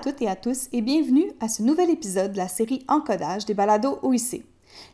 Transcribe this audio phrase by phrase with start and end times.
[0.00, 3.54] Toutes et à tous et bienvenue à ce nouvel épisode de la série Encodage des
[3.54, 4.44] balados OIC.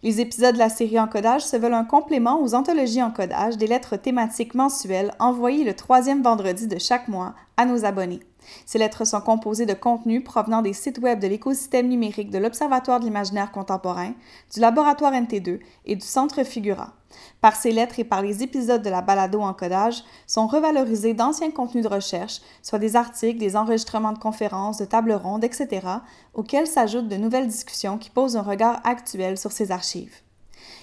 [0.03, 3.97] Les épisodes de la série Encodage se veulent un complément aux anthologies Encodage des lettres
[3.97, 8.21] thématiques mensuelles envoyées le troisième vendredi de chaque mois à nos abonnés.
[8.67, 13.01] Ces lettres sont composées de contenus provenant des sites web de l'écosystème numérique de l'Observatoire
[13.01, 14.13] de l'imaginaire contemporain,
[14.53, 16.95] du laboratoire NT2 et du Centre Figura.
[17.41, 21.85] Par ces lettres et par les épisodes de la balado encodage sont revalorisés d'anciens contenus
[21.85, 25.87] de recherche, soit des articles, des enregistrements de conférences, de tables rondes, etc.,
[26.35, 30.17] auxquels s'ajoutent de nouvelles discussions qui posent un regard actuel sur ces archives.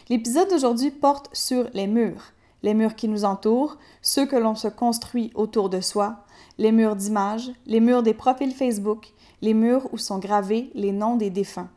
[0.10, 4.68] L'épisode d'aujourd'hui porte sur les murs, les murs qui nous entourent, ceux que l'on se
[4.68, 6.18] construit autour de soi,
[6.58, 11.16] les murs d'images, les murs des profils Facebook, les murs où sont gravés les noms
[11.16, 11.70] des défunts.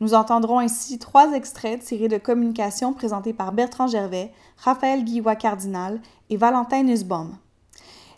[0.00, 6.36] Nous entendrons ainsi trois extraits tirés de communications présentées par Bertrand Gervais, Raphaël Guillois-Cardinal et
[6.36, 7.36] Valentin Nussbaum.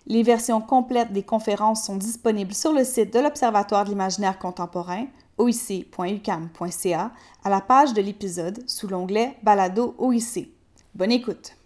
[0.07, 5.07] Les versions complètes des conférences sont disponibles sur le site de l'Observatoire de l'imaginaire contemporain,
[5.39, 7.11] oic.ucam.ca,
[7.43, 10.49] à la page de l'épisode sous l'onglet Balado OIC.
[10.95, 11.57] Bonne écoute!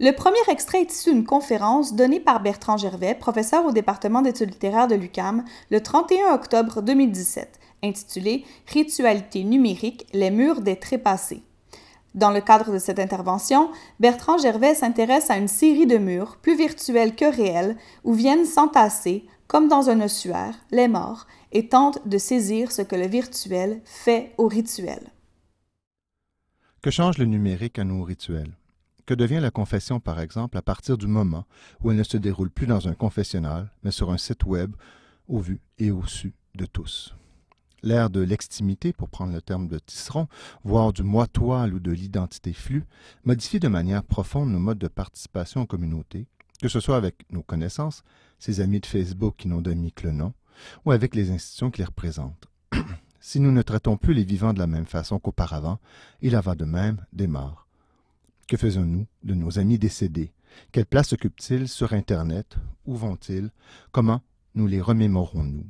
[0.00, 4.52] Le premier extrait est issu d'une conférence donnée par Bertrand Gervais, professeur au département d'études
[4.52, 11.42] littéraires de l'UCAM, le 31 octobre 2017, intitulé Ritualité numérique, les murs des trépassés.
[12.14, 16.56] Dans le cadre de cette intervention, Bertrand Gervais s'intéresse à une série de murs, plus
[16.56, 22.18] virtuels que réels, où viennent s'entasser, comme dans un ossuaire, les morts, et tente de
[22.18, 25.10] saisir ce que le virtuel fait au rituel.
[26.82, 28.57] Que change le numérique à nos rituels?
[29.08, 31.46] Que devient la confession, par exemple, à partir du moment
[31.80, 34.76] où elle ne se déroule plus dans un confessionnal, mais sur un site web
[35.28, 37.14] au vu et au su de tous?
[37.82, 40.28] L'ère de l'extimité, pour prendre le terme de Tisseron,
[40.62, 42.84] voire du moi-toile ou de l'identité flux,
[43.24, 46.26] modifie de manière profonde nos modes de participation aux communautés,
[46.60, 48.02] que ce soit avec nos connaissances,
[48.38, 50.34] ces amis de Facebook qui n'ont d'amis que le nom,
[50.84, 52.46] ou avec les institutions qui les représentent.
[53.20, 55.78] si nous ne traitons plus les vivants de la même façon qu'auparavant,
[56.20, 57.67] il en va de même des morts.
[58.48, 60.32] Que faisons-nous de nos amis décédés?
[60.72, 62.56] Quelle place occupent-ils sur Internet?
[62.86, 63.50] Où vont-ils?
[63.92, 64.22] Comment
[64.54, 65.66] nous les remémorons-nous?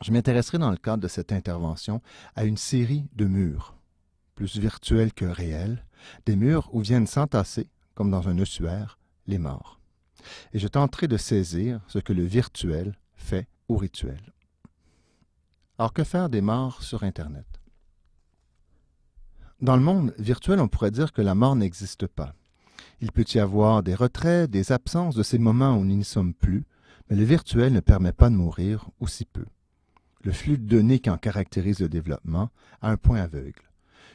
[0.00, 2.00] Je m'intéresserai dans le cadre de cette intervention
[2.34, 3.76] à une série de murs,
[4.34, 5.84] plus virtuels que réels,
[6.24, 9.78] des murs où viennent s'entasser, comme dans un ossuaire, les morts.
[10.54, 14.32] Et je tenterai de saisir ce que le virtuel fait au rituel.
[15.76, 17.57] Alors que faire des morts sur Internet?
[19.60, 22.34] Dans le monde virtuel, on pourrait dire que la mort n'existe pas.
[23.00, 26.34] Il peut y avoir des retraits, des absences de ces moments où nous n'y sommes
[26.34, 26.64] plus,
[27.10, 29.44] mais le virtuel ne permet pas de mourir aussi peu
[30.22, 32.50] le flux de données qui en caractérise le développement,
[32.82, 33.62] a un point aveugle.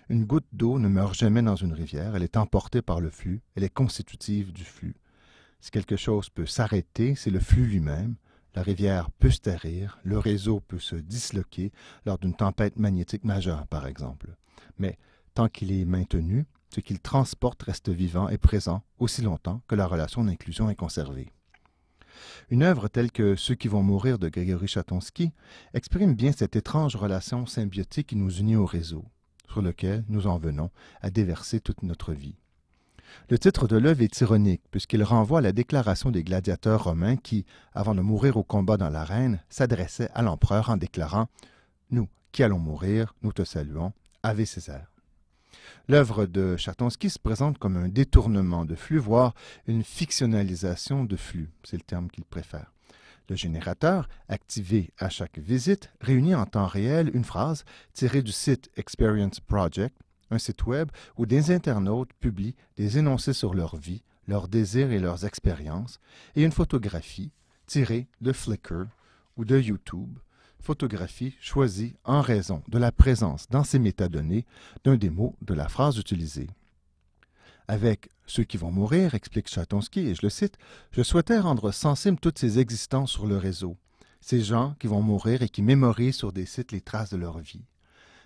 [0.10, 3.42] Une goutte d'eau ne meurt jamais dans une rivière, elle est emportée par le flux,
[3.56, 4.96] elle est constitutive du flux.
[5.60, 8.16] Si quelque chose peut s'arrêter, c'est le flux lui-même.
[8.54, 11.72] La rivière peut se tarir, le réseau peut se disloquer
[12.06, 14.36] lors d'une tempête magnétique majeure, par exemple.
[14.78, 15.00] Mais
[15.34, 19.86] tant qu'il est maintenu, ce qu'il transporte reste vivant et présent aussi longtemps que la
[19.86, 21.32] relation d'inclusion est conservée.
[22.50, 25.32] Une œuvre telle que Ceux qui vont mourir de Grégory Chatonsky
[25.74, 29.06] exprime bien cette étrange relation symbiotique qui nous unit au réseau,
[29.50, 30.70] sur lequel nous en venons
[31.02, 32.36] à déverser toute notre vie.
[33.30, 37.46] Le titre de l'œuvre est ironique, puisqu'il renvoie à la déclaration des gladiateurs romains qui,
[37.74, 41.28] avant de mourir au combat dans l'arène, s'adressaient à l'empereur en déclarant
[41.92, 44.93] Nous, qui allons mourir, nous te saluons, Ave César.
[45.88, 49.34] L'œuvre de Chatonsky se présente comme un détournement de flux, voire
[49.68, 52.72] une fictionnalisation de flux, c'est le terme qu'il préfère.
[53.30, 57.64] Le générateur, activé à chaque visite, réunit en temps réel une phrase
[57.94, 59.96] tirée du site Experience Project,
[60.30, 65.00] un site web où des internautes publient des énoncés sur leur vie, leurs désirs et
[65.00, 66.00] leurs expériences,
[66.36, 67.32] et une photographie
[67.66, 68.88] tirée de Flickr
[69.38, 70.18] ou de YouTube,
[70.64, 74.46] photographie choisie en raison de la présence dans ces métadonnées
[74.84, 76.48] d'un des mots de la phrase utilisée.
[77.68, 80.58] Avec ceux qui vont mourir, explique Chatonsky, et je le cite,
[80.92, 83.78] je souhaitais rendre sensibles toutes ces existences sur le réseau,
[84.22, 87.40] ces gens qui vont mourir et qui mémorisent sur des sites les traces de leur
[87.40, 87.66] vie.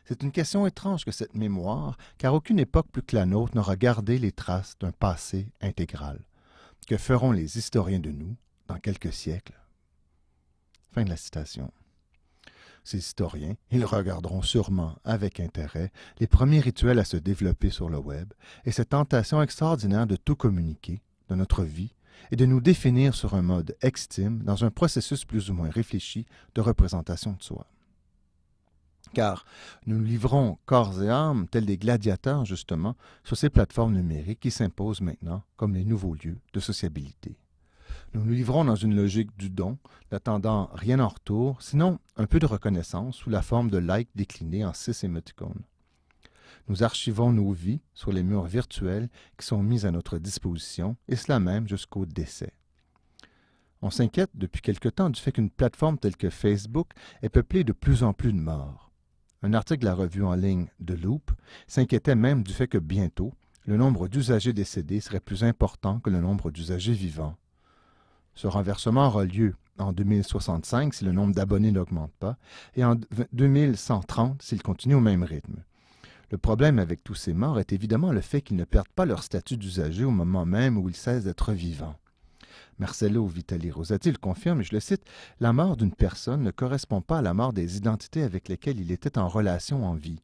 [0.06, 3.76] C'est une question étrange que cette mémoire, car aucune époque plus que la nôtre n'aura
[3.76, 6.20] gardé les traces d'un passé intégral.
[6.88, 8.38] Que feront les historiens de nous
[8.68, 9.60] dans quelques siècles?
[10.92, 11.74] Fin de la citation.
[12.88, 15.92] Ces historiens, ils regarderont sûrement avec intérêt
[16.22, 18.32] les premiers rituels à se développer sur le web
[18.64, 21.94] et cette tentation extraordinaire de tout communiquer, de notre vie,
[22.32, 26.26] et de nous définir sur un mode extime dans un processus plus ou moins réfléchi
[26.56, 27.68] de représentation de soi.
[29.14, 29.44] Car
[29.86, 32.96] nous livrons corps et âme, tels des gladiateurs justement,
[33.26, 37.38] sur ces plateformes numériques qui s'imposent maintenant comme les nouveaux lieux de sociabilité.
[38.14, 39.78] Nous nous livrons dans une logique du don,
[40.12, 44.66] n'attendant rien en retour, sinon un peu de reconnaissance sous la forme de likes déclinés
[44.66, 45.64] en six émoticônes.
[46.68, 51.16] Nous archivons nos vies sur les murs virtuels qui sont mis à notre disposition, et
[51.16, 52.54] cela même jusqu'au décès.
[53.82, 56.90] On s'inquiète depuis quelque temps du fait qu'une plateforme telle que Facebook
[57.22, 58.92] est peuplée de plus en plus de morts.
[59.44, 61.32] Un article de la revue en ligne The Loop
[61.68, 63.34] s'inquiétait même du fait que bientôt,
[63.66, 67.38] le nombre d'usagers décédés serait plus important que le nombre d'usagers vivants.
[68.38, 72.38] Ce renversement aura lieu en 2065 si le nombre d'abonnés n'augmente pas
[72.76, 72.96] et en
[73.34, 75.64] 2130 s'il continue au même rythme.
[76.30, 79.24] Le problème avec tous ces morts est évidemment le fait qu'ils ne perdent pas leur
[79.24, 81.96] statut d'usager au moment même où ils cessent d'être vivants.
[82.78, 85.04] Marcello Vitali Rosati le confirme, et je le cite,
[85.40, 88.92] La mort d'une personne ne correspond pas à la mort des identités avec lesquelles il
[88.92, 90.22] était en relation en vie.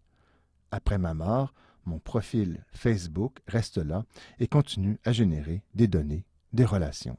[0.69, 1.51] Après ma mort,
[1.87, 4.05] mon profil Facebook reste là
[4.39, 7.17] et continue à générer des données, des relations.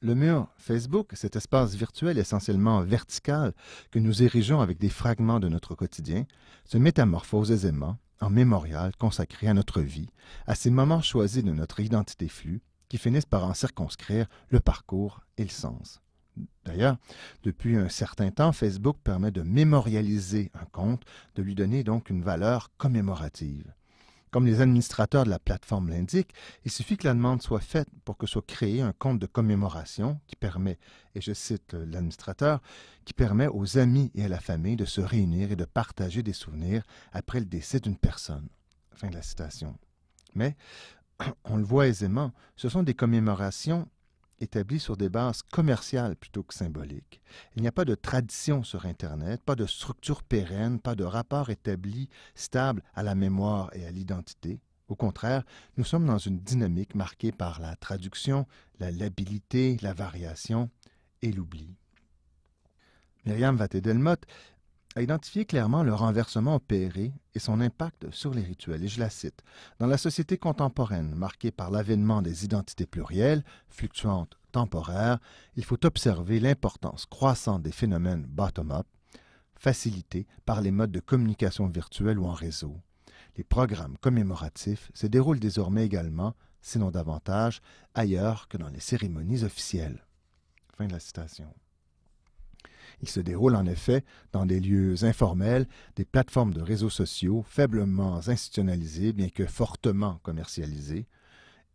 [0.00, 3.54] Le mur Facebook, cet espace virtuel essentiellement vertical
[3.90, 6.26] que nous érigeons avec des fragments de notre quotidien,
[6.64, 10.10] se métamorphose aisément en mémorial consacré à notre vie,
[10.46, 15.22] à ces moments choisis de notre identité flux qui finissent par en circonscrire le parcours
[15.38, 16.00] et le sens.
[16.64, 16.98] D'ailleurs,
[17.42, 21.04] depuis un certain temps, Facebook permet de mémorialiser un compte,
[21.34, 23.72] de lui donner donc une valeur commémorative.
[24.30, 26.34] Comme les administrateurs de la plateforme l'indiquent,
[26.64, 30.20] il suffit que la demande soit faite pour que soit créé un compte de commémoration
[30.26, 30.78] qui permet,
[31.14, 32.60] et je cite l'administrateur,
[33.04, 36.32] qui permet aux amis et à la famille de se réunir et de partager des
[36.32, 36.82] souvenirs
[37.12, 38.48] après le décès d'une personne.
[38.92, 39.78] Fin de la citation.
[40.34, 40.56] Mais,
[41.44, 43.88] on le voit aisément, ce sont des commémorations
[44.40, 47.20] établi sur des bases commerciales plutôt que symboliques.
[47.54, 51.50] Il n'y a pas de tradition sur Internet, pas de structure pérenne, pas de rapport
[51.50, 54.60] établi stable à la mémoire et à l'identité.
[54.88, 55.42] Au contraire,
[55.76, 58.46] nous sommes dans une dynamique marquée par la traduction,
[58.78, 60.70] la labilité, la variation
[61.22, 61.74] et l'oubli.
[63.24, 64.26] Myriam Vaté-Delmotte
[64.96, 68.82] a identifié clairement le renversement opéré et son impact sur les rituels.
[68.82, 69.44] Et je la cite.
[69.78, 75.18] Dans la société contemporaine, marquée par l'avènement des identités plurielles, fluctuantes, temporaires,
[75.54, 78.86] il faut observer l'importance croissante des phénomènes bottom-up,
[79.54, 82.80] facilités par les modes de communication virtuelle ou en réseau.
[83.36, 87.60] Les programmes commémoratifs se déroulent désormais également, sinon davantage,
[87.94, 90.06] ailleurs que dans les cérémonies officielles.
[90.78, 91.52] Fin de la citation.
[93.02, 95.66] Il se déroule en effet dans des lieux informels,
[95.96, 101.06] des plateformes de réseaux sociaux faiblement institutionnalisées, bien que fortement commercialisées,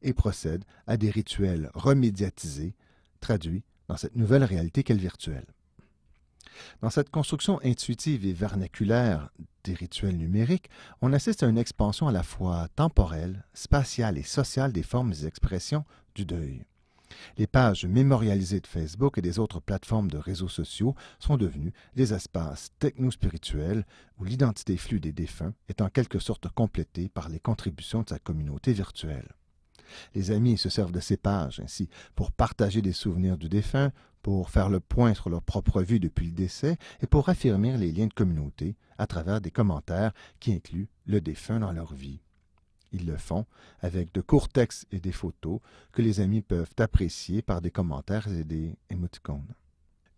[0.02, 2.76] et procède à des rituels remédiatisés,
[3.20, 5.46] traduits dans cette nouvelle réalité qu'est le virtuel.
[6.82, 9.30] Dans cette construction intuitive et vernaculaire
[9.64, 10.70] des rituels numériques,
[11.02, 15.26] on assiste à une expansion à la fois temporelle, spatiale et sociale des formes et
[15.26, 15.86] expressions
[16.16, 16.66] du deuil.
[17.38, 22.14] Les pages mémorialisées de Facebook et des autres plateformes de réseaux sociaux sont devenues des
[22.14, 23.86] espaces techno-spirituels
[24.20, 28.20] où l'identité flux des défunts est en quelque sorte complétée par les contributions de sa
[28.20, 29.30] communauté virtuelle.
[30.16, 33.92] Les amis se servent de ces pages ainsi pour partager des souvenirs du défunt,
[34.22, 37.92] pour faire le point sur leur propre vie depuis le décès et pour affirmer les
[37.92, 42.22] liens de communauté à travers des commentaires qui incluent le défunt dans leur vie.
[42.92, 43.46] Ils le font
[43.80, 45.60] avec de courts textes et des photos
[45.92, 49.54] que les amis peuvent apprécier par des commentaires et des émoticônes.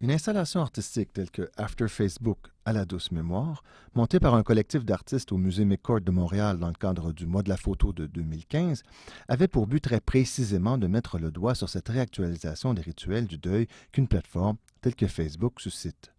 [0.04, 3.64] Une installation artistique telle que After Facebook à la douce mémoire,
[3.96, 7.42] montée par un collectif d'artistes au Musée McCord de Montréal dans le cadre du mois
[7.42, 8.84] de la photo de 2015,
[9.30, 13.38] avait pour but très précisément de mettre le doigt sur cette réactualisation des rituels du
[13.38, 16.13] deuil qu'une plateforme telle que Facebook suscite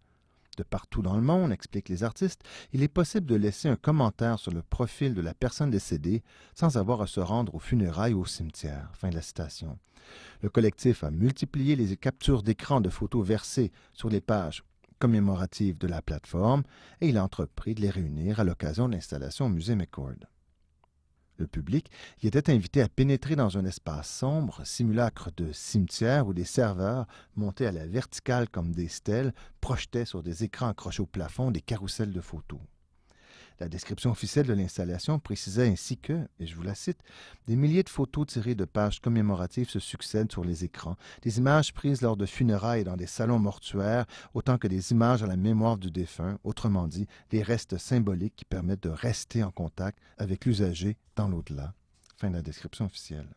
[0.57, 2.43] de partout dans le monde, expliquent les artistes,
[2.73, 6.23] il est possible de laisser un commentaire sur le profil de la personne décédée
[6.55, 8.91] sans avoir à se rendre aux funérailles ou au cimetière.
[8.95, 9.79] Fin de la citation.
[10.43, 14.65] Le collectif a multiplié les captures d'écran de photos versées sur les pages
[14.99, 16.63] commémoratives de la plateforme
[17.01, 20.34] et il a entrepris de les réunir à l'occasion de l'installation au musée McCord.
[21.37, 21.91] Le public
[22.23, 27.07] y était invité à pénétrer dans un espace sombre, simulacre de cimetière où des serveurs,
[27.35, 31.61] montés à la verticale comme des stèles, projetaient sur des écrans accrochés au plafond des
[31.61, 32.61] carousels de photos.
[33.61, 36.99] La description officielle de l'installation précisait ainsi que, et je vous la cite,
[37.47, 41.73] des milliers de photos tirées de pages commémoratives se succèdent sur les écrans, des images
[41.73, 45.79] prises lors de funérailles dans des salons mortuaires, autant que des images à la mémoire
[45.79, 50.97] du défunt, autrement dit, des restes symboliques qui permettent de rester en contact avec l'usager
[51.15, 51.75] dans l'au-delà.
[52.17, 53.29] Fin de la description officielle.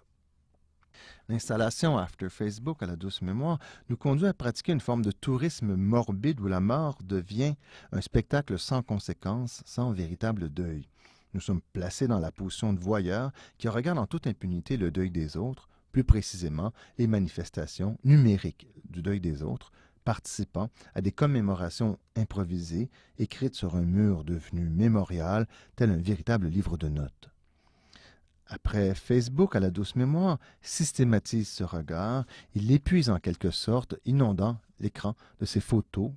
[1.30, 5.75] L'installation After Facebook à la douce mémoire nous conduit à pratiquer une forme de tourisme
[5.75, 7.56] morbide où la mort devient
[7.92, 10.88] un spectacle sans conséquence, sans véritable deuil.
[11.34, 15.12] Nous sommes placés dans la position de voyeurs qui regardent en toute impunité le deuil
[15.12, 19.72] des autres, plus précisément les manifestations numériques du deuil des autres,
[20.04, 22.89] participant à des commémorations improvisées
[23.20, 27.30] écrites sur un mur devenu mémorial, tel un véritable livre de notes.
[28.50, 32.25] Après Facebook à la douce mémoire systématise ce regard,
[32.56, 36.12] il l'épuise en quelque sorte, inondant l'écran de ses photos,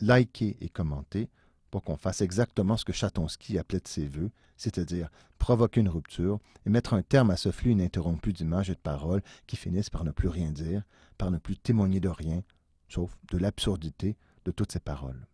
[0.00, 1.28] likées et commentées,
[1.70, 5.08] pour qu'on fasse exactement ce que Chatonsky appelait de ses voeux, c'est-à-dire
[5.38, 9.22] provoquer une rupture et mettre un terme à ce flux ininterrompu d'images et de paroles
[9.46, 10.82] qui finissent par ne plus rien dire,
[11.18, 12.42] par ne plus témoigner de rien,
[12.88, 15.26] sauf de l'absurdité de toutes ces paroles.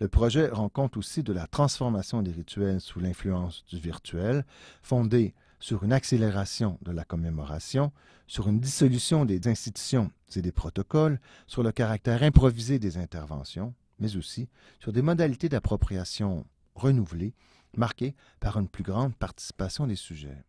[0.00, 4.44] Le projet rend compte aussi de la transformation des rituels sous l'influence du virtuel,
[4.82, 7.92] fondée sur une accélération de la commémoration,
[8.26, 14.16] sur une dissolution des institutions et des protocoles, sur le caractère improvisé des interventions, mais
[14.16, 17.34] aussi sur des modalités d'appropriation renouvelées,
[17.76, 20.44] marquées par une plus grande participation des sujets.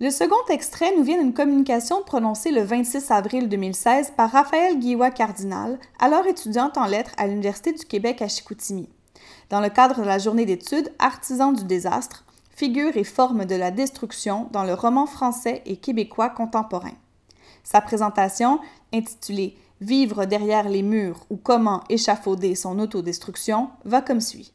[0.00, 5.10] Le second extrait nous vient d'une communication prononcée le 26 avril 2016 par Raphaël Guiwa
[5.10, 8.88] Cardinal, alors étudiante en lettres à l'Université du Québec à Chicoutimi.
[9.50, 12.24] Dans le cadre de la journée d'études Artisans du désastre,
[12.54, 16.94] figure et forme de la destruction dans le roman français et québécois contemporain.
[17.64, 18.60] Sa présentation,
[18.94, 24.52] intitulée Vivre derrière les murs ou comment échafauder son autodestruction, va comme suit.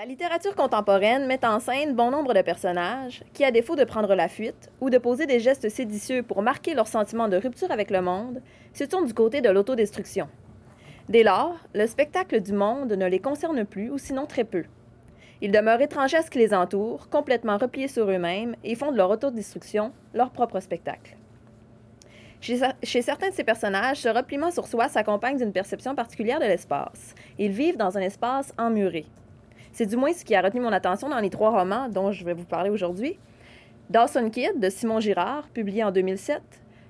[0.00, 4.14] La littérature contemporaine met en scène bon nombre de personnages qui, à défaut de prendre
[4.14, 7.90] la fuite ou de poser des gestes séditieux pour marquer leur sentiment de rupture avec
[7.90, 8.40] le monde,
[8.72, 10.26] se tournent du côté de l'autodestruction.
[11.10, 14.64] Dès lors, le spectacle du monde ne les concerne plus ou sinon très peu.
[15.42, 18.96] Ils demeurent étrangers à ce qui les entoure, complètement repliés sur eux-mêmes et font de
[18.96, 21.14] leur autodestruction leur propre spectacle.
[22.40, 26.46] Chez, chez, certains de ces personnages, ce repliement sur soi s'accompagne d'une perception particulière de
[26.46, 27.14] l'espace.
[27.38, 29.04] Ils vivent dans un espace emmuré,
[29.80, 32.22] c'est du moins ce qui a retenu mon attention dans les trois romans dont je
[32.22, 33.18] vais vous parler aujourd'hui.
[33.88, 36.42] Dawson Kid de Simon Girard, publié en 2007,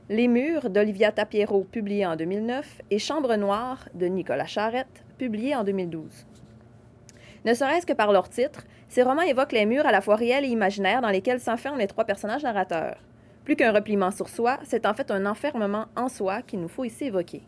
[0.08, 5.62] Les Murs d'Olivia Tapiero, publié en 2009, et Chambre Noire de Nicolas Charette, publié en
[5.62, 6.26] 2012.
[7.44, 10.44] Ne serait-ce que par leur titre, ces romans évoquent les murs à la fois réels
[10.44, 12.96] et imaginaires dans lesquels s'enferment les trois personnages narrateurs.
[13.44, 16.82] Plus qu'un repliement sur soi, c'est en fait un enfermement en soi qu'il nous faut
[16.82, 17.42] ici évoquer.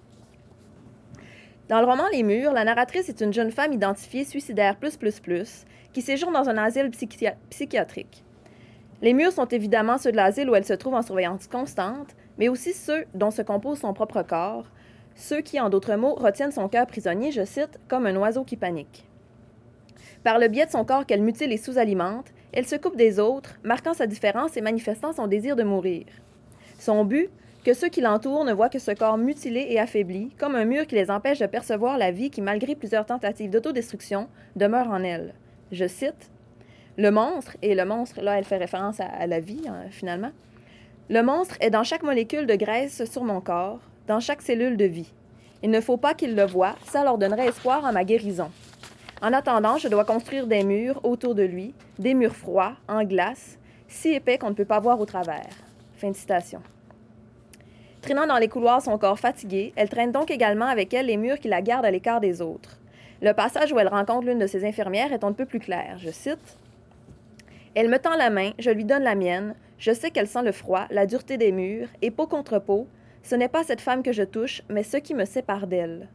[1.73, 5.21] Dans le roman Les Murs, la narratrice est une jeune femme identifiée suicidaire plus plus
[5.21, 5.65] plus
[5.95, 6.91] qui séjourne dans un asile
[7.49, 8.25] psychiatrique.
[9.01, 12.51] Les murs sont évidemment ceux de l'asile où elle se trouve en surveillance constante, mais
[12.51, 14.67] aussi ceux dont se compose son propre corps,
[15.15, 18.59] ceux qui, en d'autres mots, retiennent son cœur prisonnier, je cite, comme un oiseau qui
[18.59, 19.09] panique.
[20.25, 23.59] Par le biais de son corps qu'elle mutile et sous-alimente, elle se coupe des autres,
[23.65, 26.05] marquant sa différence et manifestant son désir de mourir.
[26.79, 27.31] Son but,
[27.65, 30.87] que ceux qui l'entourent ne voient que ce corps mutilé et affaibli, comme un mur
[30.87, 35.35] qui les empêche de percevoir la vie qui, malgré plusieurs tentatives d'autodestruction, demeure en elle.
[35.71, 36.31] Je cite
[36.99, 40.33] Le monstre, et le monstre, là, elle fait référence à, la vie, hein, finalement.
[41.09, 44.85] Le monstre est dans chaque molécule de graisse sur mon corps, dans chaque cellule de
[44.85, 45.13] vie.
[45.63, 48.51] Il ne faut pas qu'ils le voient, ça leur donnerait espoir à ma guérison.
[49.23, 53.57] En attendant, je dois construire des murs autour de lui, des murs froids, en glace,
[53.87, 55.51] si épais qu'on ne peut pas voir au travers.
[55.97, 56.61] Fin de citation.
[58.03, 61.39] Traînant dans les couloirs son corps fatigué, elle traîne donc également avec elle les murs
[61.39, 62.81] qui la gardent à l'écart des autres.
[63.23, 65.99] Le passage où elle rencontre l'une de ses infirmières est un peu plus clair.
[65.99, 66.59] Je cite
[67.77, 69.55] Elle me tend la main, je lui donne la mienne.
[69.79, 72.89] Je sais qu'elle sent le froid, la dureté des murs, et peau contre peau,
[73.23, 76.09] ce n'est pas cette femme que je touche, mais ce qui me sépare d'elle.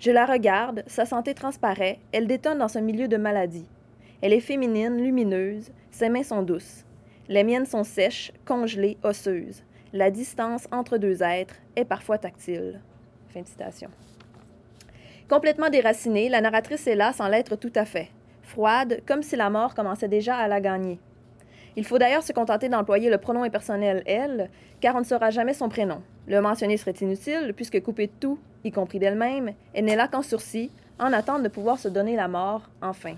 [0.00, 3.66] Je la regarde, sa santé transparaît, elle détonne dans ce milieu de maladie.
[4.20, 6.84] Elle est féminine, lumineuse, ses mains sont douces.
[7.30, 9.62] Les miennes sont sèches, congelées, osseuses
[9.92, 12.80] la distance entre deux êtres est parfois tactile.
[13.28, 13.90] Fin de citation.
[15.28, 18.10] Complètement déracinée, la narratrice est là sans l'être tout à fait,
[18.42, 20.98] froide, comme si la mort commençait déjà à la gagner.
[21.76, 25.54] Il faut d'ailleurs se contenter d'employer le pronom impersonnel elle, car on ne saura jamais
[25.54, 26.02] son prénom.
[26.26, 30.22] Le mentionner serait inutile, puisque coupée de tout, y compris d'elle-même, elle n'est là qu'en
[30.22, 33.14] sursis, en attente de pouvoir se donner la mort, enfin.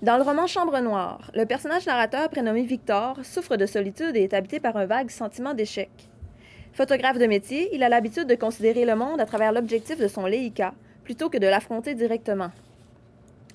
[0.00, 4.32] Dans le roman Chambre noire, le personnage narrateur prénommé Victor souffre de solitude et est
[4.32, 5.90] habité par un vague sentiment d'échec.
[6.72, 10.26] Photographe de métier, il a l'habitude de considérer le monde à travers l'objectif de son
[10.26, 12.52] Leica, plutôt que de l'affronter directement.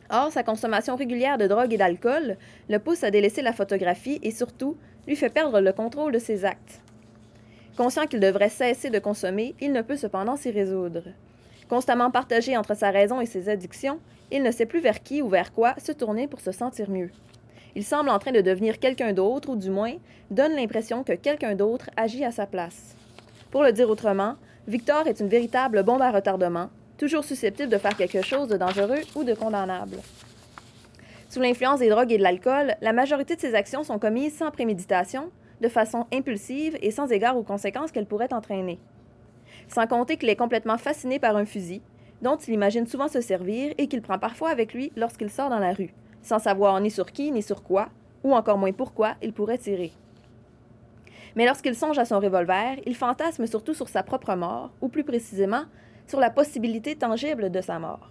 [0.09, 2.35] Or, sa consommation régulière de drogue et d'alcool
[2.69, 4.75] le pousse à délaisser la photographie et surtout
[5.07, 6.81] lui fait perdre le contrôle de ses actes.
[7.77, 11.03] Conscient qu'il devrait cesser de consommer, il ne peut cependant s'y résoudre.
[11.69, 13.99] Constamment partagé entre sa raison et ses addictions,
[14.31, 17.09] il ne sait plus vers qui ou vers quoi se tourner pour se sentir mieux.
[17.75, 19.93] Il semble en train de devenir quelqu'un d'autre, ou du moins
[20.29, 22.95] donne l'impression que quelqu'un d'autre agit à sa place.
[23.51, 24.35] Pour le dire autrement,
[24.67, 29.01] Victor est une véritable bombe à retardement, toujours susceptible de faire quelque chose de dangereux
[29.15, 29.97] ou de condamnable.
[31.29, 34.51] Sous l'influence des drogues et de l'alcool, la majorité de ses actions sont commises sans
[34.51, 38.79] préméditation, de façon impulsive et sans égard aux conséquences qu'elles pourraient entraîner.
[39.67, 41.81] Sans compter qu'il est complètement fasciné par un fusil,
[42.23, 45.59] dont il imagine souvent se servir et qu'il prend parfois avec lui lorsqu'il sort dans
[45.59, 47.89] la rue, sans savoir ni sur qui ni sur quoi,
[48.23, 49.91] ou encore moins pourquoi il pourrait tirer.
[51.35, 55.03] Mais lorsqu'il songe à son revolver, il fantasme surtout sur sa propre mort, ou plus
[55.03, 55.65] précisément,
[56.07, 58.09] sur la possibilité tangible de sa mort.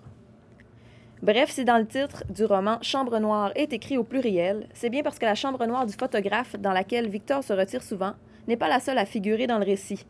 [1.23, 5.05] Bref, si dans le titre du roman Chambre noire est écrit au pluriel, c'est bien
[5.05, 8.15] parce que la chambre noire du photographe dans laquelle Victor se retire souvent
[8.49, 10.05] n'est pas la seule à figurer dans le récit.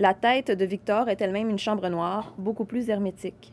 [0.00, 3.52] La tête de Victor est elle-même une chambre noire, beaucoup plus hermétique.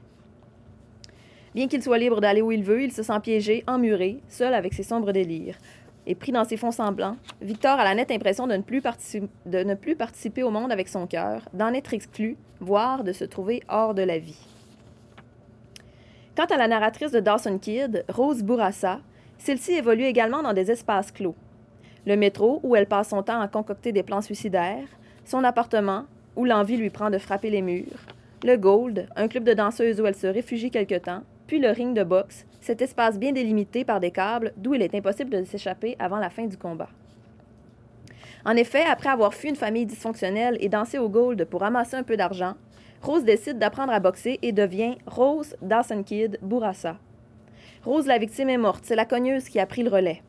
[1.55, 4.75] Bien qu'il soit libre d'aller où il veut, il se sent piégé, emmuré, seul avec
[4.75, 5.57] ses sombres délires.
[6.05, 10.43] Et pris dans ses fonds semblants, Victor a la nette impression de ne plus, participer
[10.43, 14.19] au monde avec son cœur, d'en être exclu, voire de se trouver hors de la
[14.19, 14.45] vie.
[16.37, 18.99] Quant à la narratrice de Dawson Kid, Rose Bourassa,
[19.39, 21.35] celle-ci évolue également dans des espaces clos.
[22.05, 24.85] Le métro, où elle passe son temps à concocter des plans suicidaires,
[25.25, 28.05] son appartement, où l'envie lui prend de frapper les murs,
[28.43, 31.95] le Gold, un club de danseuses où elle se réfugie quelque temps, puis le ring
[31.95, 35.95] de boxe, cet espace bien délimité par des câbles d'où il est impossible de s'échapper
[35.99, 36.89] avant la fin du combat.
[38.45, 42.03] En effet, après avoir fui une famille dysfonctionnelle et dansé au Gold pour ramasser un
[42.03, 42.53] peu d'argent,
[43.01, 46.97] Rose décide d'apprendre à boxer et devient Rose Dawson Kid Bourassa.
[47.83, 48.83] Rose, la victime, est morte.
[48.83, 50.21] C'est la cogneuse qui a pris le relais.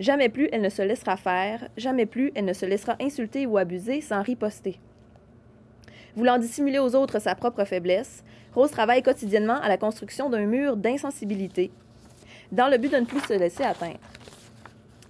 [0.00, 3.58] Jamais plus elle ne se laissera faire, jamais plus elle ne se laissera insulter ou
[3.58, 4.78] abuser sans riposter.
[6.16, 10.76] Voulant dissimuler aux autres sa propre faiblesse, Rose travaille quotidiennement à la construction d'un mur
[10.76, 11.70] d'insensibilité,
[12.50, 14.00] dans le but de ne plus se laisser atteindre.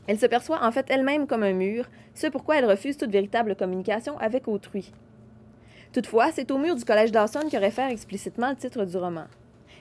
[0.07, 3.57] Elle se perçoit en fait elle-même comme un mur, ce pourquoi elle refuse toute véritable
[3.57, 4.93] communication avec autrui.
[5.93, 9.25] Toutefois, c'est au mur du Collège Dawson que réfère explicitement le titre du roman.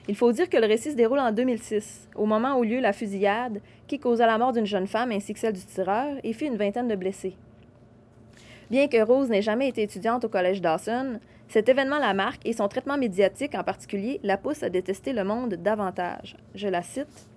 [0.08, 2.94] Il faut dire que le récit se déroule en 2006, au moment où lieu la
[2.94, 6.46] fusillade qui causa la mort d'une jeune femme ainsi que celle du tireur et fit
[6.46, 7.36] une vingtaine de blessés.
[8.70, 12.54] Bien que Rose n'ait jamais été étudiante au Collège Dawson, cet événement la marque et
[12.54, 16.38] son traitement médiatique en particulier la pousse à détester le monde davantage.
[16.54, 17.28] Je la cite.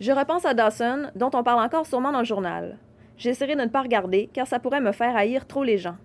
[0.00, 2.78] Je repense à Dawson, dont on parle encore sûrement dans le journal.
[3.18, 5.96] J'essaierai de ne pas regarder, car ça pourrait me faire haïr trop les gens.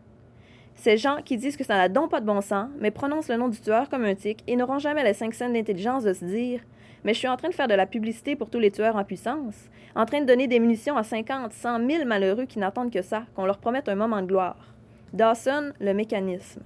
[0.74, 3.38] Ces gens qui disent que ça n'a donc pas de bon sens, mais prononcent le
[3.38, 6.26] nom du tueur comme un tic et n'auront jamais les cinq scènes d'intelligence de se
[6.26, 6.62] dire
[7.04, 9.04] Mais je suis en train de faire de la publicité pour tous les tueurs en
[9.04, 9.56] puissance,
[9.96, 13.24] en train de donner des munitions à 50, 100 000 malheureux qui n'attendent que ça,
[13.36, 14.74] qu'on leur promette un moment de gloire.
[15.14, 16.62] Dawson, le mécanisme.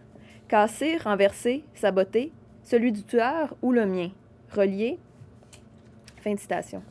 [0.48, 2.32] Casser, renverser, saboter,
[2.64, 4.10] celui du tueur ou le mien.
[4.52, 5.00] Relié.
[6.18, 6.84] Fin de citation.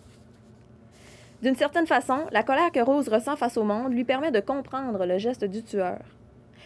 [1.43, 5.07] D'une certaine façon, la colère que Rose ressent face au monde lui permet de comprendre
[5.07, 5.99] le geste du tueur.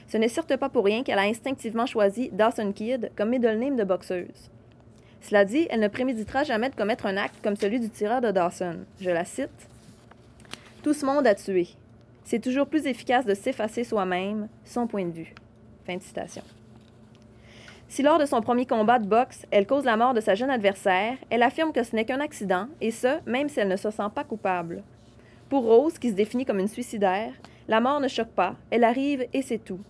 [0.08, 3.76] Ce n'est certes pas pour rien qu'elle a instinctivement choisi Dawson Kid comme middle name
[3.76, 4.50] de boxeuse.
[5.24, 8.30] Cela dit, elle ne préméditera jamais de commettre un acte comme celui du tireur de
[8.30, 8.80] Dawson.
[9.00, 9.48] Je la cite.
[10.82, 11.68] Tout ce monde a tué.
[12.24, 15.34] C'est toujours plus efficace de s'effacer soi-même, son point de vue.
[15.86, 16.42] Fin de citation.
[17.88, 20.50] Si lors de son premier combat de boxe, elle cause la mort de sa jeune
[20.50, 23.90] adversaire, elle affirme que ce n'est qu'un accident, et ce, même si elle ne se
[23.90, 24.82] sent pas coupable.
[25.48, 27.32] Pour Rose, qui se définit comme une suicidaire,
[27.66, 29.80] la mort ne choque pas, elle arrive et c'est tout.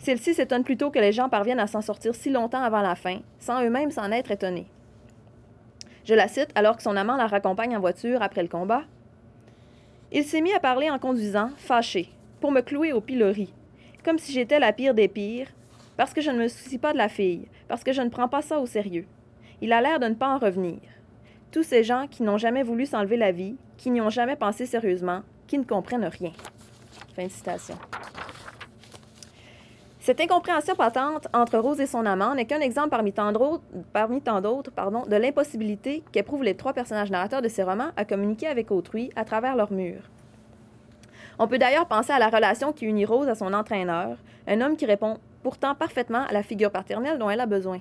[0.00, 3.18] Celle-ci s'étonne plutôt que les gens parviennent à s'en sortir si longtemps avant la fin,
[3.38, 4.66] sans eux-mêmes s'en être étonnés.
[6.04, 8.84] Je la cite alors que son amant la raccompagne en voiture après le combat.
[10.10, 12.08] Il s'est mis à parler en conduisant, fâché,
[12.40, 13.52] pour me clouer au pilori,
[14.02, 15.48] comme si j'étais la pire des pires,
[15.98, 18.28] parce que je ne me soucie pas de la fille, parce que je ne prends
[18.28, 19.06] pas ça au sérieux.
[19.60, 20.80] Il a l'air de ne pas en revenir.
[21.52, 24.64] Tous ces gens qui n'ont jamais voulu s'enlever la vie, qui n'y ont jamais pensé
[24.64, 26.32] sérieusement, qui ne comprennent rien.
[27.14, 27.76] Fin de citation.
[30.10, 35.06] Cette incompréhension patente entre Rose et son amant n'est qu'un exemple parmi tant d'autres, pardon,
[35.06, 39.24] de l'impossibilité qu'éprouvent les trois personnages narrateurs de ces romans à communiquer avec autrui à
[39.24, 40.10] travers leurs murs.
[41.38, 44.16] On peut d'ailleurs penser à la relation qui unit Rose à son entraîneur,
[44.48, 47.78] un homme qui répond pourtant parfaitement à la figure paternelle dont elle a besoin.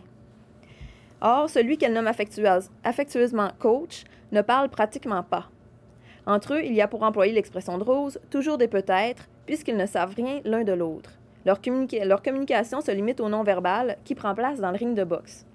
[1.21, 5.47] Or, celui qu'elle nomme affectueuse, affectueusement coach ne parle pratiquement pas.
[6.27, 9.87] Entre eux, il y a pour employer l'expression de Rose toujours des peut-être, puisqu'ils ne
[9.87, 11.18] savent rien l'un de l'autre.
[11.45, 11.59] Leur,
[12.03, 15.45] leur communication se limite au non-verbal qui prend place dans le ring de boxe.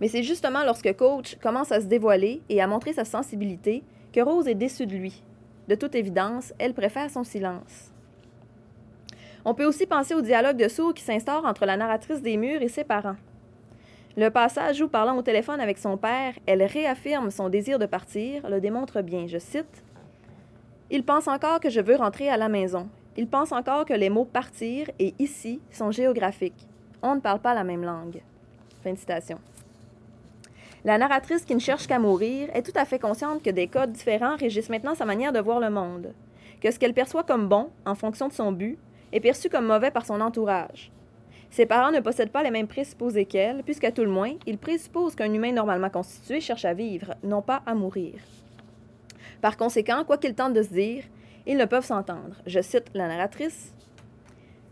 [0.00, 4.20] Mais c'est justement lorsque Coach commence à se dévoiler et à montrer sa sensibilité que
[4.20, 5.22] Rose est déçue de lui.
[5.68, 7.92] De toute évidence, elle préfère son silence.
[9.44, 12.62] On peut aussi penser au dialogue de sourds qui s'instaure entre la narratrice des murs
[12.62, 13.16] et ses parents.
[14.16, 18.48] Le passage où, parlant au téléphone avec son père, elle réaffirme son désir de partir,
[18.48, 19.26] le démontre bien.
[19.28, 19.84] Je cite
[20.90, 22.88] Il pense encore que je veux rentrer à la maison.
[23.16, 26.66] Il pense encore que les mots partir et ici sont géographiques.
[27.02, 28.22] On ne parle pas la même langue.
[28.82, 29.38] Fin de citation.
[30.84, 33.92] La narratrice qui ne cherche qu'à mourir est tout à fait consciente que des codes
[33.92, 36.14] différents régissent maintenant sa manière de voir le monde,
[36.60, 38.78] que ce qu'elle perçoit comme bon, en fonction de son but,
[39.12, 40.90] est perçu comme mauvais par son entourage.
[41.50, 45.16] Ses parents ne possèdent pas les mêmes présupposés qu'elle, puisqu'à tout le moins, ils présupposent
[45.16, 48.14] qu'un humain normalement constitué cherche à vivre, non pas à mourir.
[49.42, 51.04] Par conséquent, quoi qu'ils tentent de se dire,
[51.50, 52.36] ils ne peuvent s'entendre.
[52.46, 53.74] Je cite la narratrice.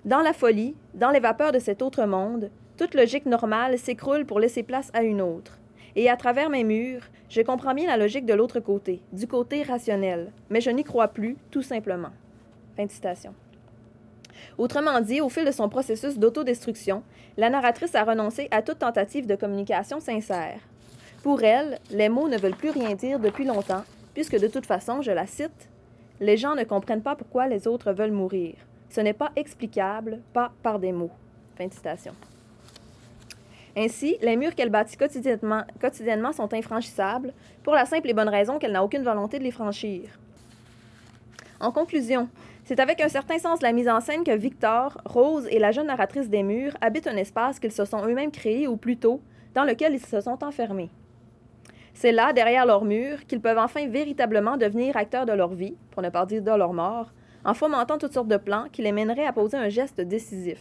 [0.04, 4.38] Dans la folie, dans les vapeurs de cet autre monde, toute logique normale s'écroule pour
[4.38, 5.58] laisser place à une autre.
[5.96, 9.64] Et à travers mes murs, je comprends bien la logique de l'autre côté, du côté
[9.64, 12.12] rationnel, mais je n'y crois plus, tout simplement.
[12.76, 13.34] Fin de citation.
[14.56, 17.02] Autrement dit, au fil de son processus d'autodestruction,
[17.36, 20.60] la narratrice a renoncé à toute tentative de communication sincère.
[21.24, 23.82] Pour elle, les mots ne veulent plus rien dire depuis longtemps,
[24.14, 25.68] puisque de toute façon, je la cite,
[26.20, 28.54] Les gens ne comprennent pas pourquoi les autres veulent mourir.
[28.90, 31.12] Ce n'est pas explicable, pas par des mots.
[31.56, 32.14] Fin de citation.
[33.76, 38.58] Ainsi, les murs qu'elle bâtit quotidiennement, quotidiennement sont infranchissables, pour la simple et bonne raison
[38.58, 40.02] qu'elle n'a aucune volonté de les franchir.
[41.60, 42.28] En conclusion,
[42.64, 45.70] c'est avec un certain sens de la mise en scène que Victor, Rose et la
[45.70, 49.20] jeune narratrice des murs habitent un espace qu'ils se sont eux-mêmes créés, ou plutôt,
[49.54, 50.90] dans lequel ils se sont enfermés.
[52.00, 56.00] C'est là, derrière leurs murs, qu'ils peuvent enfin véritablement devenir acteurs de leur vie, pour
[56.00, 57.12] ne pas dire de leur mort,
[57.44, 60.60] en fomentant toutes sortes de plans qui les mèneraient à poser un geste décisif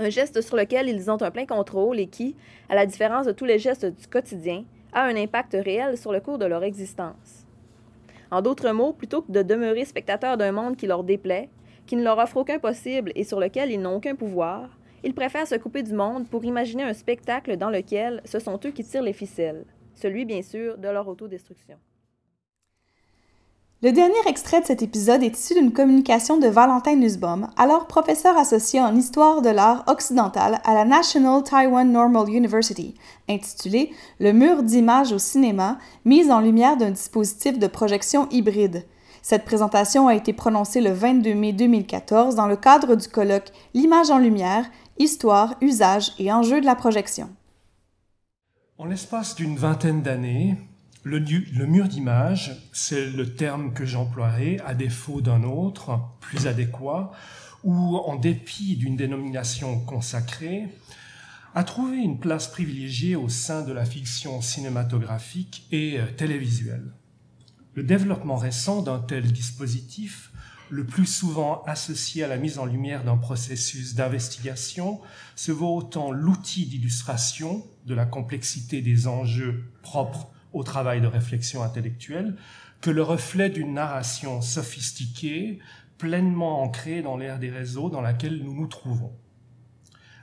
[0.00, 2.34] un geste sur lequel ils ont un plein contrôle et qui,
[2.68, 6.18] à la différence de tous les gestes du quotidien, a un impact réel sur le
[6.18, 7.46] cours de leur existence.
[8.32, 11.48] En d'autres mots, plutôt que de demeurer spectateurs d'un monde qui leur déplaît,
[11.86, 14.68] qui ne leur offre aucun possible et sur lequel ils n'ont aucun pouvoir,
[15.04, 18.70] ils préfèrent se couper du monde pour imaginer un spectacle dans lequel ce sont eux
[18.70, 19.64] qui tirent les ficelles,
[20.00, 21.76] celui bien sûr de leur autodestruction.
[23.80, 28.36] Le dernier extrait de cet épisode est issu d'une communication de Valentin Nussbaum, alors professeur
[28.36, 32.96] associé en histoire de l'art occidental à la National Taiwan Normal University,
[33.28, 38.84] intitulé Le mur d'images au cinéma, mise en lumière d'un dispositif de projection hybride.
[39.22, 44.10] Cette présentation a été prononcée le 22 mai 2014 dans le cadre du colloque L'image
[44.10, 44.64] en lumière,
[44.98, 47.28] histoire, usage et enjeux de la projection.
[48.80, 50.56] En l'espace d'une vingtaine d'années,
[51.02, 51.18] le,
[51.66, 57.10] mur d'image, c'est le terme que j'emploierai à défaut d'un autre, plus adéquat,
[57.64, 60.68] ou en dépit d'une dénomination consacrée,
[61.56, 66.92] a trouvé une place privilégiée au sein de la fiction cinématographique et télévisuelle.
[67.74, 70.30] Le développement récent d'un tel dispositif,
[70.70, 75.00] le plus souvent associé à la mise en lumière d'un processus d'investigation,
[75.34, 81.62] se vaut autant l'outil d'illustration de la complexité des enjeux propres au travail de réflexion
[81.62, 82.36] intellectuelle
[82.80, 85.58] que le reflet d'une narration sophistiquée,
[85.98, 89.12] pleinement ancrée dans l'ère des réseaux dans laquelle nous nous trouvons.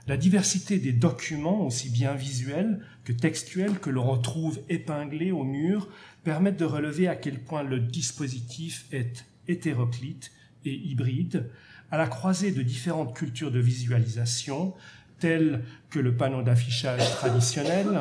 [0.06, 5.88] La diversité des documents, aussi bien visuels que textuels, que l'on retrouve épinglés au mur,
[6.22, 10.32] permettent de relever à quel point le dispositif est hétéroclite
[10.64, 11.50] et hybride,
[11.90, 14.74] à la croisée de différentes cultures de visualisation,
[15.18, 18.00] telles que le panneau d'affichage traditionnel,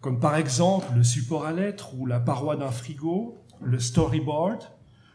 [0.00, 4.62] comme par exemple le support à lettres ou la paroi d'un frigo, le storyboard,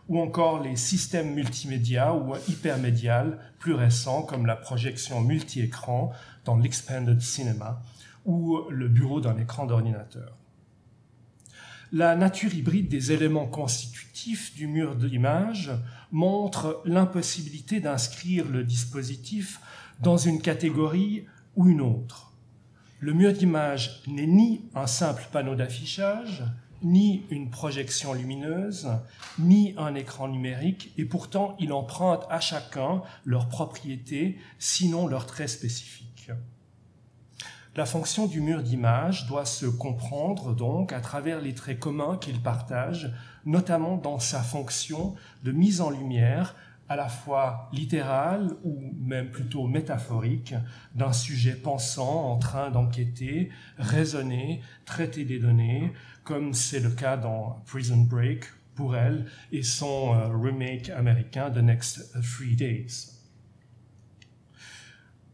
[0.07, 6.11] ou encore les systèmes multimédia ou hypermédial plus récents comme la projection multi-écran
[6.43, 7.81] dans l'expanded cinema
[8.25, 10.35] ou le bureau d'un écran d'ordinateur.
[11.93, 15.71] La nature hybride des éléments constitutifs du mur d'image
[16.11, 19.59] montre l'impossibilité d'inscrire le dispositif
[20.01, 22.33] dans une catégorie ou une autre.
[22.99, 26.43] Le mur d'image n'est ni un simple panneau d'affichage,
[26.83, 28.89] ni une projection lumineuse,
[29.37, 35.49] ni un écran numérique, et pourtant il emprunte à chacun leurs propriétés, sinon leurs traits
[35.49, 36.31] spécifiques.
[37.75, 42.41] La fonction du mur d'image doit se comprendre donc à travers les traits communs qu'il
[42.41, 43.13] partage,
[43.45, 46.55] notamment dans sa fonction de mise en lumière
[46.91, 50.53] à la fois littéral ou même plutôt métaphorique
[50.93, 55.93] d'un sujet pensant en train d'enquêter, raisonner, traiter des données,
[56.25, 58.43] comme c'est le cas dans Prison Break
[58.75, 63.11] pour elle et son euh, remake américain The Next Three Days.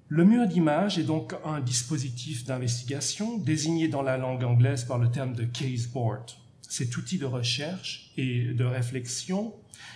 [0.10, 5.10] Le mur d'image est donc un dispositif d'investigation désigné dans la langue anglaise par le
[5.10, 6.34] terme de caseboard.
[6.68, 9.54] Cet outil de recherche et de réflexion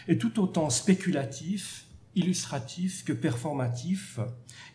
[0.08, 4.20] est tout autant spéculatif, illustratif que performatif.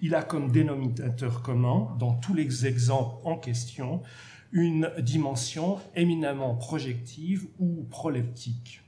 [0.03, 4.03] Il a comme dénominateur commun, dans tous les exemples en question,
[4.53, 8.83] une dimension éminemment projective ou proleptique.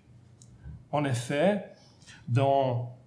[0.92, 1.64] En effet,
[2.29, 2.97] dans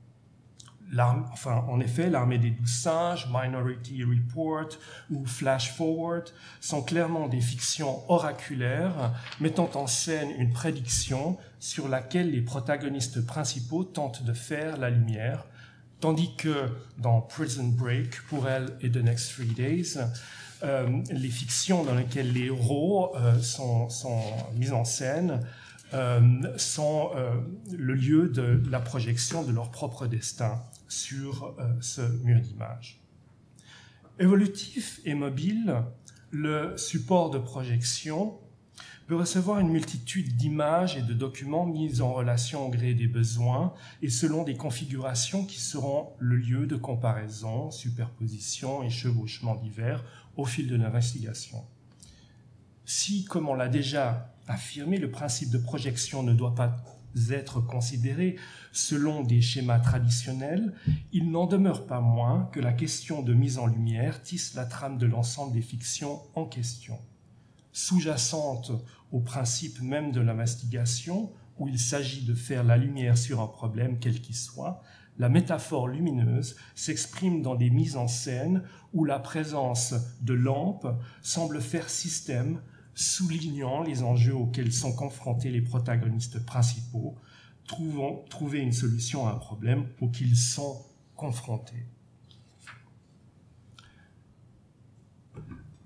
[1.00, 4.70] enfin, en effet, l'armée des douze singes, Minority Report
[5.10, 6.26] ou Flash Forward
[6.60, 13.84] sont clairement des fictions oraculaires mettant en scène une prédiction sur laquelle les protagonistes principaux
[13.84, 15.46] tentent de faire la lumière,
[16.00, 19.98] tandis que dans Prison Break, pour elle et The Next Three Days,
[20.64, 24.22] euh, les fictions dans lesquelles les héros euh, sont, sont
[24.56, 25.40] mis en scène
[26.58, 27.36] sont euh,
[27.72, 33.02] le lieu de la projection de leur propre destin sur euh, ce mur d'image.
[34.20, 35.84] Évolutif et mobile,
[36.30, 38.38] le support de projection
[39.08, 43.74] peut recevoir une multitude d'images et de documents mis en relation au gré des besoins
[44.02, 50.04] et selon des configurations qui seront le lieu de comparaison, superposition et chevauchement divers
[50.38, 51.66] au fil de l'investigation.
[52.86, 56.84] Si, comme on l'a déjà affirmé, le principe de projection ne doit pas
[57.30, 58.38] être considéré
[58.72, 60.74] selon des schémas traditionnels,
[61.12, 64.98] il n'en demeure pas moins que la question de mise en lumière tisse la trame
[64.98, 66.98] de l'ensemble des fictions en question.
[67.74, 68.72] Sous-jacente
[69.12, 73.98] au principe même de l'investigation, où il s'agit de faire la lumière sur un problème
[74.00, 74.82] quel qu'il soit,
[75.20, 80.88] la métaphore lumineuse s'exprime dans des mises en scène où la présence de lampes
[81.22, 82.62] semble faire système
[82.96, 87.16] soulignant les enjeux auxquels sont confrontés les protagonistes principaux,
[87.68, 91.86] trouvant, trouver une solution à un problème auquel ils sont confrontés.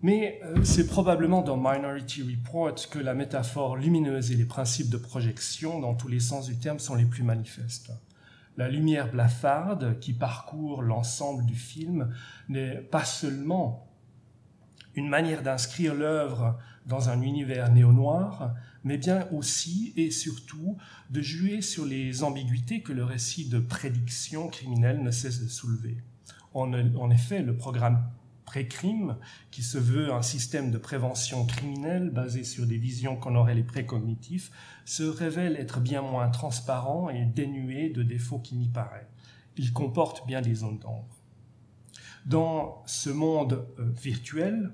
[0.01, 4.97] Mais euh, c'est probablement dans Minority Report que la métaphore lumineuse et les principes de
[4.97, 7.91] projection, dans tous les sens du terme, sont les plus manifestes.
[8.55, 12.13] La lumière blafarde qui parcourt l'ensemble du film
[12.49, 13.87] n'est pas seulement
[14.93, 20.77] une manière d'inscrire l'œuvre dans un univers néo-noir, mais bien aussi et surtout
[21.09, 25.97] de jouer sur les ambiguïtés que le récit de prédiction criminelle ne cesse de soulever.
[26.53, 28.01] En, effet, le programme
[28.45, 29.17] pré-crime,
[29.51, 33.63] qui se veut un système de prévention criminelle basé sur des visions qu'on aurait les
[33.63, 34.51] précognitifs,
[34.85, 39.07] se révèle être bien moins transparent et dénué de défauts qu'il n'y paraît.
[39.57, 41.07] Il comporte bien des zones d'ombre.
[42.25, 44.71] Dans ce monde euh, virtuel,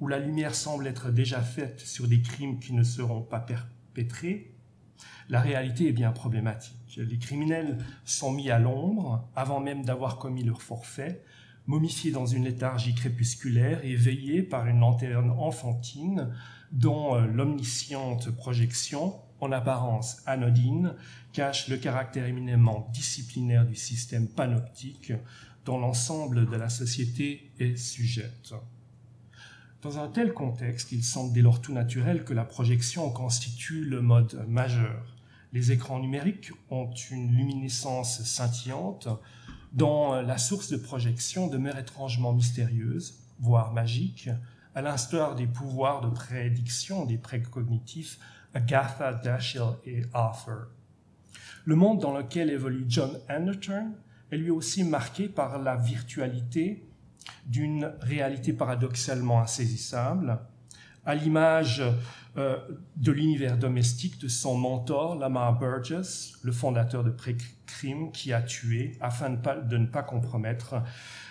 [0.00, 4.54] où la lumière semble être déjà faite sur des crimes qui ne seront pas perpétrés,
[5.28, 6.96] la réalité est bien problématique.
[6.96, 11.22] Les criminels sont mis à l'ombre avant même d'avoir commis leur forfait,
[11.66, 16.30] momifiés dans une léthargie crépusculaire et veillés par une lanterne enfantine
[16.72, 20.94] dont euh, l'omnisciente projection, en apparence anodine,
[21.32, 25.12] cache le caractère éminemment disciplinaire du système panoptique
[25.64, 28.54] dont l'ensemble de la société est sujette.
[29.80, 34.02] Dans un tel contexte, il semble dès lors tout naturel que la projection constitue le
[34.02, 35.14] mode majeur.
[35.52, 39.06] Les écrans numériques ont une luminescence scintillante
[39.72, 44.30] dont la source de projection demeure étrangement mystérieuse, voire magique,
[44.74, 48.18] à l'instar des pouvoirs de prédiction des précognitifs
[48.54, 50.66] Agatha, Dashiell et Arthur.
[51.64, 53.92] Le monde dans lequel évolue John Anderton
[54.32, 56.87] est lui aussi marqué par la virtualité
[57.46, 60.38] d'une réalité paradoxalement insaisissable,
[61.04, 61.82] à l'image
[62.36, 62.58] euh,
[62.96, 68.96] de l'univers domestique de son mentor, Lamar Burgess, le fondateur de Pré-Crime, qui a tué
[69.00, 70.82] afin de, ne pas compromettre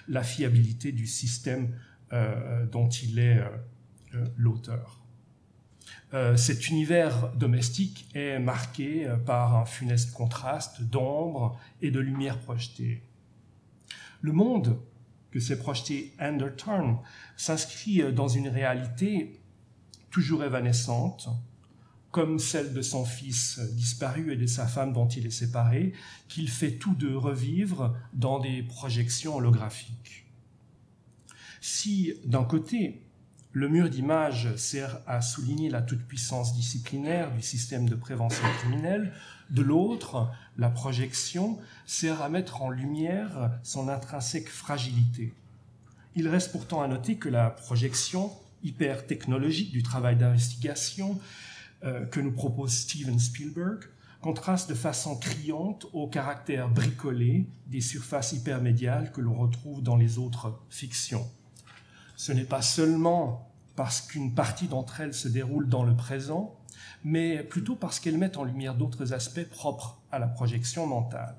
[0.08, 1.76] la fiabilité du système
[2.12, 5.04] euh, dont il est euh, l'auteur.
[6.36, 13.04] cet univers domestique est marqué par un funeste contraste d'ombre et de lumière projetée.
[14.22, 14.80] Le monde
[15.38, 16.98] que s'est projeté Anderton
[17.36, 19.40] s'inscrit euh, dans une réalité
[20.10, 21.30] toujours évanescente,
[22.10, 25.94] comme celle de son fils disparu et de sa femme dont il est séparé,
[26.28, 30.26] qu'il fait tout de revivre dans des projections holographiques.
[31.62, 33.04] Si, d'un côté,
[33.58, 39.12] le mur d'image sert à souligner la toute-puissance disciplinaire du système de prévention criminelle,
[39.50, 45.34] de l'autre, la projection sert à mettre en lumière son intrinsèque fragilité.
[46.16, 48.32] Il reste pourtant à noter que la projection
[48.64, 51.20] hyper technologique du travail d'investigation
[51.84, 53.86] euh, que nous propose Steven Spielberg
[54.22, 60.20] contraste de façon criante au caractère bricolé des surfaces hypermédiales que l'on retrouve dans les
[60.20, 61.28] autres fictions.
[62.18, 63.47] Ce n'est pas seulement
[63.78, 66.58] parce qu'une partie d'entre elles se déroule dans le présent,
[67.04, 71.36] mais plutôt parce qu'elles mettent en lumière d'autres aspects propres à la projection mentale.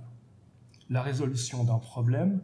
[0.88, 2.40] La résolution d'un problème,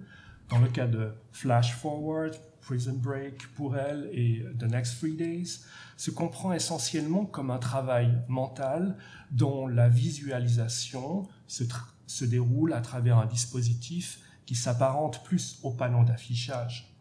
[0.51, 5.61] dans le cas de Flash Forward, Prison Break pour elle et The Next Three Days,
[5.97, 8.97] se comprend essentiellement comme un travail mental
[9.31, 11.63] dont la visualisation se,
[12.09, 16.93] se déroule à travers un dispositif qui s'apparente plus au panneau d'affichage.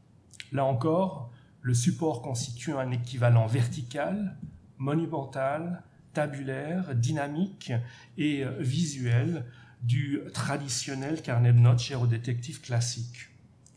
[0.51, 1.32] Là encore,
[1.63, 4.37] le support constitue un équivalent vertical,
[4.77, 5.81] monumental,
[6.13, 7.71] tabulaire, dynamique
[8.17, 9.45] et visuel
[9.81, 13.29] du traditionnel carnet de notes cher aux détectives classiques.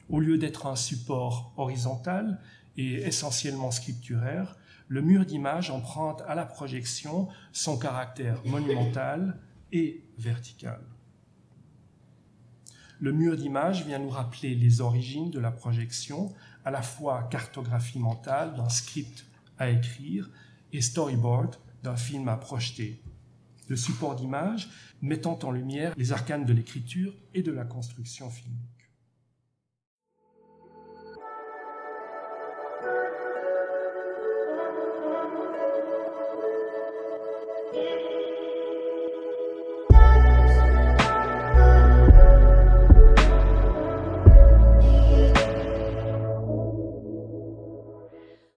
[0.08, 2.40] Au lieu d'être un support horizontal
[2.76, 4.56] et essentiellement scripturaire,
[4.88, 9.38] le mur d'image emprunte à la projection son caractère monumental
[9.72, 10.80] et vertical.
[12.98, 16.32] Le mur d'image vient nous rappeler les origines de la projection,
[16.66, 19.24] à la fois cartographie mentale d'un script
[19.56, 20.28] à écrire
[20.72, 23.00] et storyboard d'un film à projeter.
[23.68, 24.68] Le support d'image
[25.00, 28.76] mettant en lumière les arcanes de l'écriture et de la construction filmique.